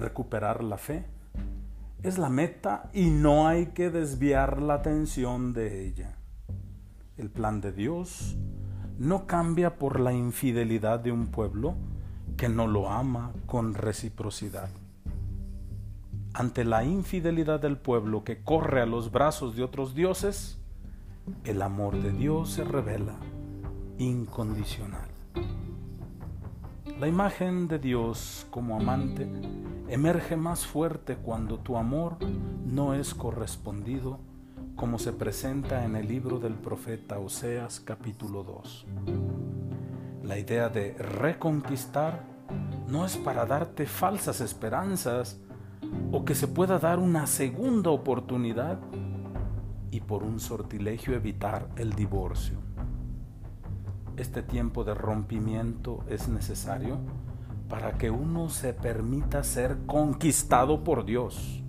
recuperar 0.00 0.64
la 0.64 0.78
fe. 0.78 1.04
Es 2.02 2.18
la 2.18 2.28
meta 2.28 2.90
y 2.92 3.10
no 3.10 3.46
hay 3.46 3.66
que 3.66 3.90
desviar 3.90 4.60
la 4.60 4.74
atención 4.74 5.52
de 5.52 5.86
ella. 5.86 6.16
El 7.16 7.30
plan 7.30 7.60
de 7.60 7.72
Dios 7.72 8.36
no 8.98 9.26
cambia 9.26 9.78
por 9.78 10.00
la 10.00 10.12
infidelidad 10.12 11.00
de 11.00 11.12
un 11.12 11.28
pueblo 11.28 11.74
que 12.36 12.48
no 12.48 12.66
lo 12.66 12.90
ama 12.90 13.32
con 13.46 13.74
reciprocidad. 13.74 14.70
Ante 16.32 16.64
la 16.64 16.84
infidelidad 16.84 17.60
del 17.60 17.76
pueblo 17.76 18.24
que 18.24 18.42
corre 18.42 18.80
a 18.80 18.86
los 18.86 19.10
brazos 19.10 19.56
de 19.56 19.62
otros 19.62 19.94
dioses, 19.94 20.58
el 21.44 21.60
amor 21.60 22.00
de 22.00 22.12
Dios 22.12 22.50
se 22.50 22.64
revela 22.64 23.16
incondicional. 23.98 25.08
La 26.98 27.08
imagen 27.08 27.68
de 27.68 27.78
Dios 27.78 28.46
como 28.50 28.76
amante 28.76 29.26
emerge 29.90 30.36
más 30.36 30.68
fuerte 30.68 31.16
cuando 31.16 31.58
tu 31.58 31.76
amor 31.76 32.16
no 32.64 32.94
es 32.94 33.12
correspondido 33.12 34.20
como 34.76 35.00
se 35.00 35.12
presenta 35.12 35.84
en 35.84 35.96
el 35.96 36.06
libro 36.06 36.38
del 36.38 36.54
profeta 36.54 37.18
Oseas 37.18 37.80
capítulo 37.80 38.44
2. 38.44 38.86
La 40.22 40.38
idea 40.38 40.68
de 40.68 40.92
reconquistar 40.92 42.22
no 42.86 43.04
es 43.04 43.16
para 43.16 43.44
darte 43.46 43.84
falsas 43.84 44.40
esperanzas 44.40 45.40
o 46.12 46.24
que 46.24 46.36
se 46.36 46.46
pueda 46.46 46.78
dar 46.78 47.00
una 47.00 47.26
segunda 47.26 47.90
oportunidad 47.90 48.78
y 49.90 50.02
por 50.02 50.22
un 50.22 50.38
sortilegio 50.38 51.14
evitar 51.14 51.68
el 51.74 51.94
divorcio. 51.94 52.58
Este 54.16 54.44
tiempo 54.44 54.84
de 54.84 54.94
rompimiento 54.94 56.04
es 56.08 56.28
necesario 56.28 56.98
para 57.70 57.92
que 57.92 58.10
uno 58.10 58.48
se 58.48 58.74
permita 58.74 59.44
ser 59.44 59.78
conquistado 59.86 60.82
por 60.82 61.04
Dios. 61.04 61.62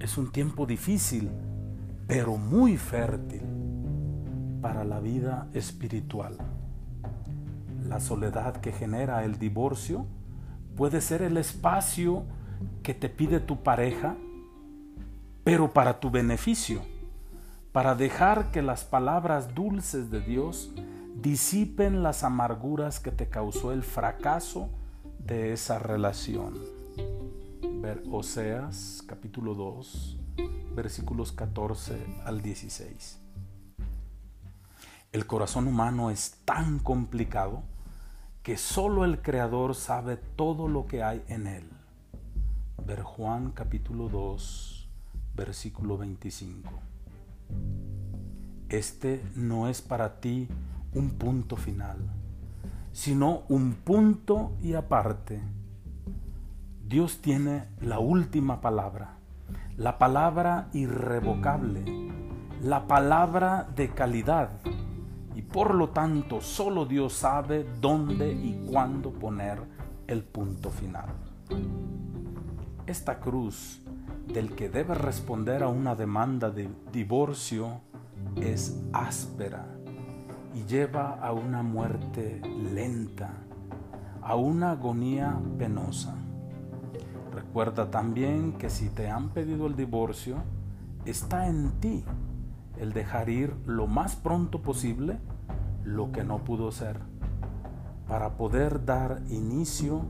Es 0.00 0.18
un 0.18 0.32
tiempo 0.32 0.66
difícil, 0.66 1.30
pero 2.08 2.36
muy 2.36 2.76
fértil 2.76 3.42
para 4.60 4.84
la 4.84 4.98
vida 4.98 5.46
espiritual. 5.54 6.36
La 7.86 8.00
soledad 8.00 8.56
que 8.56 8.72
genera 8.72 9.24
el 9.24 9.38
divorcio 9.38 10.04
puede 10.76 11.00
ser 11.00 11.22
el 11.22 11.36
espacio 11.36 12.24
que 12.82 12.94
te 12.94 13.08
pide 13.08 13.38
tu 13.38 13.62
pareja, 13.62 14.16
pero 15.44 15.72
para 15.72 16.00
tu 16.00 16.10
beneficio, 16.10 16.80
para 17.70 17.94
dejar 17.94 18.50
que 18.50 18.62
las 18.62 18.82
palabras 18.82 19.54
dulces 19.54 20.10
de 20.10 20.20
Dios 20.20 20.72
disipen 21.20 22.04
las 22.04 22.22
amarguras 22.22 23.00
que 23.00 23.10
te 23.10 23.28
causó 23.28 23.72
el 23.72 23.82
fracaso 23.82 24.70
de 25.18 25.52
esa 25.52 25.78
relación. 25.80 26.54
Ver 27.82 28.04
Oseas 28.10 29.02
capítulo 29.06 29.54
2, 29.54 30.18
versículos 30.76 31.32
14 31.32 31.96
al 32.24 32.40
16. 32.40 33.18
El 35.10 35.26
corazón 35.26 35.66
humano 35.66 36.10
es 36.10 36.36
tan 36.44 36.78
complicado 36.78 37.62
que 38.44 38.56
solo 38.56 39.04
el 39.04 39.20
Creador 39.20 39.74
sabe 39.74 40.16
todo 40.16 40.68
lo 40.68 40.86
que 40.86 41.02
hay 41.02 41.24
en 41.28 41.48
él. 41.48 41.68
Ver 42.86 43.02
Juan 43.02 43.50
capítulo 43.50 44.08
2, 44.08 44.88
versículo 45.34 45.98
25. 45.98 46.70
Este 48.68 49.24
no 49.34 49.68
es 49.68 49.82
para 49.82 50.20
ti 50.20 50.46
un 50.94 51.10
punto 51.10 51.56
final, 51.56 51.98
sino 52.92 53.42
un 53.48 53.74
punto 53.74 54.52
y 54.62 54.74
aparte. 54.74 55.40
Dios 56.86 57.18
tiene 57.20 57.64
la 57.80 57.98
última 57.98 58.60
palabra, 58.60 59.16
la 59.76 59.98
palabra 59.98 60.68
irrevocable, 60.72 61.84
la 62.62 62.86
palabra 62.86 63.68
de 63.76 63.90
calidad 63.90 64.50
y 65.36 65.42
por 65.42 65.74
lo 65.74 65.90
tanto 65.90 66.40
solo 66.40 66.86
Dios 66.86 67.12
sabe 67.12 67.66
dónde 67.80 68.32
y 68.32 68.64
cuándo 68.68 69.12
poner 69.12 69.60
el 70.06 70.24
punto 70.24 70.70
final. 70.70 71.10
Esta 72.86 73.20
cruz 73.20 73.82
del 74.26 74.54
que 74.54 74.70
debe 74.70 74.94
responder 74.94 75.62
a 75.62 75.68
una 75.68 75.94
demanda 75.94 76.50
de 76.50 76.68
divorcio 76.90 77.82
es 78.36 78.80
áspera 78.92 79.77
y 80.54 80.64
lleva 80.64 81.14
a 81.20 81.32
una 81.32 81.62
muerte 81.62 82.40
lenta, 82.72 83.30
a 84.22 84.36
una 84.36 84.72
agonía 84.72 85.38
penosa. 85.58 86.14
Recuerda 87.34 87.90
también 87.90 88.52
que 88.52 88.70
si 88.70 88.88
te 88.88 89.08
han 89.08 89.30
pedido 89.30 89.66
el 89.66 89.76
divorcio, 89.76 90.36
está 91.04 91.48
en 91.48 91.72
ti 91.80 92.04
el 92.78 92.92
dejar 92.92 93.28
ir 93.28 93.54
lo 93.66 93.86
más 93.86 94.16
pronto 94.16 94.62
posible 94.62 95.18
lo 95.84 96.12
que 96.12 96.24
no 96.24 96.44
pudo 96.44 96.70
ser, 96.70 96.98
para 98.06 98.36
poder 98.36 98.84
dar 98.84 99.22
inicio 99.28 100.02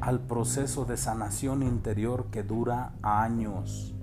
al 0.00 0.20
proceso 0.20 0.84
de 0.84 0.96
sanación 0.96 1.62
interior 1.62 2.26
que 2.30 2.42
dura 2.42 2.92
años 3.02 3.94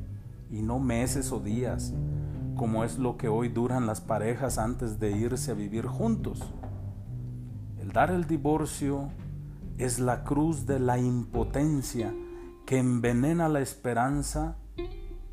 y 0.52 0.62
no 0.62 0.80
meses 0.80 1.32
o 1.32 1.40
días, 1.40 1.94
como 2.56 2.84
es 2.84 2.98
lo 2.98 3.18
que 3.18 3.28
hoy 3.28 3.50
duran 3.50 3.86
las 3.86 4.02
parejas 4.02 4.58
antes 4.58 5.00
de 5.00 5.12
irse 5.12 5.52
a 5.52 5.56
vivir 5.56 5.86
juntos. 5.86 6.42
El 7.80 7.92
dar 7.92 8.12
el 8.12 8.26
divorcio 8.26 9.10
es 9.78 10.00
la 10.00 10.24
cruz 10.24 10.66
de 10.66 10.80
la 10.80 10.98
impotencia 10.98 12.14
que 12.66 12.78
envenena 12.78 13.50
la 13.50 13.60
esperanza 13.60 14.58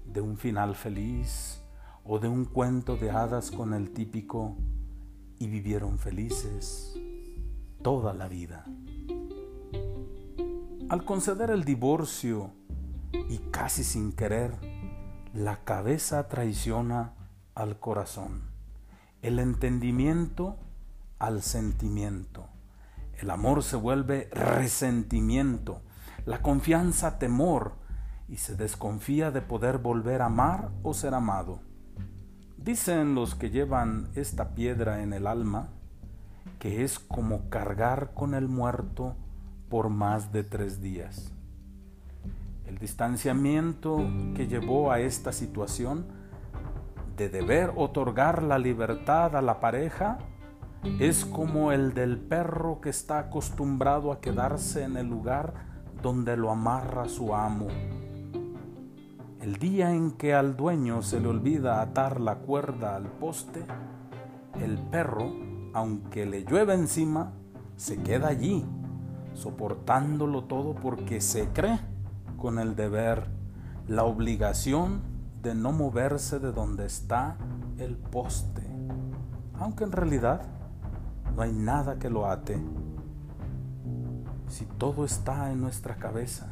de 0.05 0.21
un 0.21 0.37
final 0.37 0.75
feliz 0.75 1.62
o 2.05 2.19
de 2.19 2.28
un 2.28 2.44
cuento 2.44 2.97
de 2.97 3.10
hadas 3.10 3.50
con 3.50 3.72
el 3.72 3.91
típico 3.91 4.56
y 5.39 5.47
vivieron 5.47 5.99
felices 5.99 6.94
toda 7.83 8.12
la 8.12 8.28
vida. 8.28 8.65
Al 10.89 11.04
conceder 11.04 11.50
el 11.50 11.65
divorcio 11.65 12.50
y 13.12 13.39
casi 13.50 13.83
sin 13.84 14.12
querer, 14.12 14.72
la 15.34 15.65
cabeza 15.65 16.28
traiciona 16.28 17.15
al 17.54 17.78
corazón, 17.78 18.43
el 19.22 19.38
entendimiento 19.38 20.59
al 21.19 21.41
sentimiento, 21.41 22.48
el 23.19 23.31
amor 23.31 23.62
se 23.62 23.76
vuelve 23.76 24.28
resentimiento, 24.32 25.81
la 26.26 26.42
confianza 26.42 27.19
temor 27.19 27.76
y 28.28 28.37
se 28.37 28.56
desconfía 28.56 29.31
de 29.31 29.41
poder 29.41 29.78
volver 29.78 30.21
a 30.21 30.26
amar 30.26 30.71
o 30.82 30.92
ser 30.92 31.15
amado. 31.15 31.60
Dicen 32.59 33.15
los 33.15 33.34
que 33.34 33.48
llevan 33.48 34.10
esta 34.15 34.54
piedra 34.54 35.03
en 35.03 35.15
el 35.15 35.26
alma 35.26 35.71
que 36.59 36.84
es 36.84 36.98
como 36.98 37.48
cargar 37.48 38.12
con 38.12 38.34
el 38.34 38.48
muerto 38.48 39.16
por 39.71 39.88
más 39.88 40.31
de 40.31 40.44
tres 40.44 40.82
días. 40.82 41.32
El 42.66 42.78
distanciamiento 42.78 43.98
que 44.34 44.46
llevó 44.46 44.92
a 44.92 45.00
esta 45.00 45.32
situación 45.32 46.06
de 47.16 47.28
deber 47.28 47.72
otorgar 47.76 48.42
la 48.42 48.58
libertad 48.58 49.36
a 49.36 49.42
la 49.42 49.60
pareja 49.60 50.18
es 50.98 51.24
como 51.24 51.72
el 51.72 51.94
del 51.94 52.18
perro 52.18 52.80
que 52.80 52.90
está 52.90 53.18
acostumbrado 53.18 54.12
a 54.12 54.20
quedarse 54.20 54.84
en 54.84 54.96
el 54.96 55.08
lugar 55.08 55.54
donde 56.02 56.36
lo 56.36 56.50
amarra 56.50 57.08
su 57.08 57.34
amo. 57.34 57.68
El 59.40 59.56
día 59.56 59.92
en 59.92 60.12
que 60.12 60.34
al 60.34 60.56
dueño 60.56 61.02
se 61.02 61.20
le 61.20 61.28
olvida 61.28 61.80
atar 61.82 62.20
la 62.20 62.36
cuerda 62.36 62.96
al 62.96 63.04
poste, 63.04 63.64
el 64.60 64.78
perro, 64.78 65.32
aunque 65.72 66.26
le 66.26 66.42
llueva 66.42 66.74
encima, 66.74 67.32
se 67.76 68.03
queda 68.03 68.28
allí, 68.28 68.65
soportándolo 69.34 70.44
todo 70.44 70.74
porque 70.74 71.20
se 71.20 71.48
cree 71.48 71.91
con 72.42 72.59
el 72.59 72.74
deber, 72.74 73.28
la 73.86 74.03
obligación 74.03 75.00
de 75.42 75.54
no 75.54 75.71
moverse 75.71 76.41
de 76.41 76.50
donde 76.50 76.86
está 76.86 77.36
el 77.78 77.97
poste, 77.97 78.66
aunque 79.60 79.84
en 79.84 79.92
realidad 79.92 80.42
no 81.36 81.42
hay 81.42 81.53
nada 81.53 82.00
que 82.00 82.10
lo 82.10 82.28
ate. 82.28 82.60
Si 84.48 84.65
todo 84.65 85.04
está 85.04 85.53
en 85.53 85.60
nuestra 85.60 85.94
cabeza, 85.94 86.48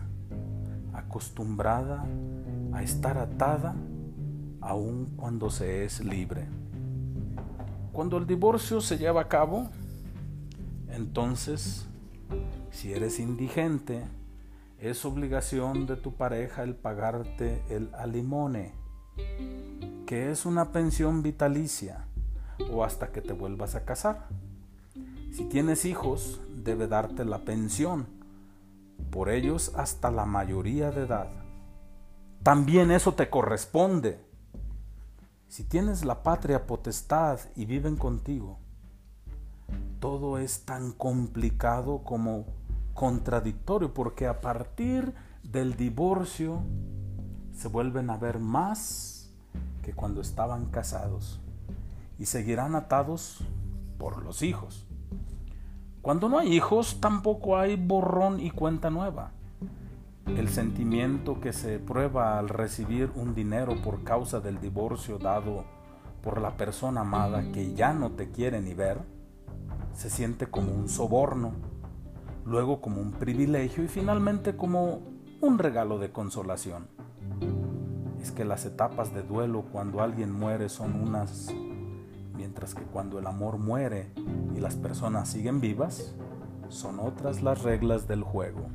acostumbrada 0.92 2.04
a 2.72 2.84
estar 2.84 3.18
atada 3.18 3.74
aun 4.60 5.06
cuando 5.16 5.50
se 5.50 5.84
es 5.84 6.04
libre. 6.04 6.46
Cuando 7.92 8.16
el 8.16 8.28
divorcio 8.28 8.80
se 8.80 8.96
lleva 8.96 9.22
a 9.22 9.28
cabo, 9.28 9.68
entonces, 10.88 11.88
si 12.70 12.92
eres 12.92 13.18
indigente, 13.18 14.04
es 14.80 15.04
obligación 15.04 15.86
de 15.86 15.96
tu 15.96 16.14
pareja 16.14 16.62
el 16.62 16.74
pagarte 16.74 17.62
el 17.68 17.94
alimone, 17.94 18.72
que 20.06 20.30
es 20.30 20.46
una 20.46 20.72
pensión 20.72 21.22
vitalicia 21.22 22.06
o 22.72 22.82
hasta 22.82 23.12
que 23.12 23.20
te 23.20 23.34
vuelvas 23.34 23.74
a 23.74 23.84
casar. 23.84 24.28
Si 25.32 25.44
tienes 25.44 25.84
hijos, 25.84 26.40
debe 26.64 26.88
darte 26.88 27.24
la 27.24 27.44
pensión 27.44 28.06
por 29.10 29.28
ellos 29.28 29.72
hasta 29.76 30.10
la 30.10 30.24
mayoría 30.24 30.90
de 30.90 31.02
edad. 31.02 31.28
También 32.42 32.90
eso 32.90 33.12
te 33.12 33.28
corresponde. 33.28 34.18
Si 35.48 35.64
tienes 35.64 36.04
la 36.06 36.22
patria 36.22 36.66
potestad 36.66 37.38
y 37.54 37.66
viven 37.66 37.96
contigo, 37.96 38.58
todo 40.00 40.38
es 40.38 40.64
tan 40.64 40.92
complicado 40.92 42.02
como 42.02 42.46
contradictorio, 43.00 43.94
porque 43.94 44.26
a 44.26 44.42
partir 44.42 45.14
del 45.42 45.74
divorcio 45.74 46.60
se 47.54 47.66
vuelven 47.66 48.10
a 48.10 48.18
ver 48.18 48.38
más 48.38 49.32
que 49.82 49.94
cuando 49.94 50.20
estaban 50.20 50.66
casados 50.66 51.40
y 52.18 52.26
seguirán 52.26 52.74
atados 52.74 53.38
por 53.96 54.22
los 54.22 54.42
hijos. 54.42 54.86
Cuando 56.02 56.28
no 56.28 56.40
hay 56.40 56.52
hijos, 56.52 57.00
tampoco 57.00 57.56
hay 57.56 57.76
borrón 57.76 58.38
y 58.38 58.50
cuenta 58.50 58.90
nueva. 58.90 59.30
El 60.26 60.50
sentimiento 60.50 61.40
que 61.40 61.54
se 61.54 61.78
prueba 61.78 62.38
al 62.38 62.50
recibir 62.50 63.10
un 63.14 63.34
dinero 63.34 63.80
por 63.80 64.04
causa 64.04 64.40
del 64.40 64.60
divorcio 64.60 65.16
dado 65.16 65.64
por 66.22 66.38
la 66.38 66.58
persona 66.58 67.00
amada 67.00 67.50
que 67.50 67.72
ya 67.72 67.94
no 67.94 68.10
te 68.10 68.30
quiere 68.30 68.60
ni 68.60 68.74
ver, 68.74 68.98
se 69.94 70.10
siente 70.10 70.48
como 70.48 70.74
un 70.74 70.90
soborno, 70.90 71.52
luego 72.44 72.80
como 72.80 73.00
un 73.00 73.12
privilegio 73.12 73.84
y 73.84 73.88
finalmente 73.88 74.56
como 74.56 75.02
un 75.40 75.58
regalo 75.58 75.98
de 75.98 76.12
consolación. 76.12 76.88
Es 78.20 78.32
que 78.32 78.44
las 78.44 78.66
etapas 78.66 79.14
de 79.14 79.22
duelo 79.22 79.64
cuando 79.72 80.02
alguien 80.02 80.32
muere 80.32 80.68
son 80.68 80.94
unas, 80.94 81.48
mientras 82.34 82.74
que 82.74 82.82
cuando 82.82 83.18
el 83.18 83.26
amor 83.26 83.58
muere 83.58 84.12
y 84.54 84.60
las 84.60 84.76
personas 84.76 85.28
siguen 85.28 85.60
vivas, 85.60 86.14
son 86.68 87.00
otras 87.00 87.42
las 87.42 87.62
reglas 87.62 88.06
del 88.06 88.22
juego. 88.22 88.66